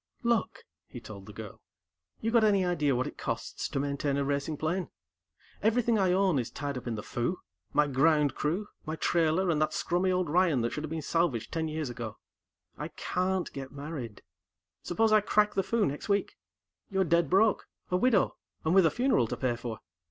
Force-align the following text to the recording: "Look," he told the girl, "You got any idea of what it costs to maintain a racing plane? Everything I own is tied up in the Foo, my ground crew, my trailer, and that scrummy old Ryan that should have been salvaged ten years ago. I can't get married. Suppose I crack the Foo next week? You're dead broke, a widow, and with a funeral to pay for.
"Look," 0.23 0.63
he 0.87 0.99
told 0.99 1.27
the 1.27 1.31
girl, 1.31 1.61
"You 2.21 2.31
got 2.31 2.43
any 2.43 2.65
idea 2.65 2.93
of 2.93 2.97
what 2.97 3.05
it 3.05 3.19
costs 3.19 3.69
to 3.69 3.79
maintain 3.79 4.17
a 4.17 4.25
racing 4.25 4.57
plane? 4.57 4.89
Everything 5.61 5.99
I 5.99 6.11
own 6.11 6.39
is 6.39 6.49
tied 6.49 6.75
up 6.75 6.87
in 6.87 6.95
the 6.95 7.03
Foo, 7.03 7.37
my 7.71 7.85
ground 7.85 8.33
crew, 8.33 8.67
my 8.83 8.95
trailer, 8.95 9.51
and 9.51 9.61
that 9.61 9.75
scrummy 9.75 10.11
old 10.11 10.27
Ryan 10.27 10.61
that 10.61 10.71
should 10.71 10.83
have 10.83 10.89
been 10.89 11.03
salvaged 11.03 11.51
ten 11.51 11.67
years 11.67 11.91
ago. 11.91 12.17
I 12.79 12.87
can't 12.87 13.53
get 13.53 13.71
married. 13.71 14.23
Suppose 14.81 15.11
I 15.11 15.21
crack 15.21 15.53
the 15.53 15.61
Foo 15.61 15.85
next 15.85 16.09
week? 16.09 16.35
You're 16.89 17.03
dead 17.03 17.29
broke, 17.29 17.67
a 17.91 17.95
widow, 17.95 18.37
and 18.65 18.73
with 18.73 18.87
a 18.87 18.89
funeral 18.89 19.27
to 19.27 19.37
pay 19.37 19.55
for. 19.55 19.81